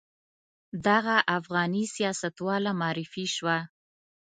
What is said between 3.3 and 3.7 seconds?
شوه.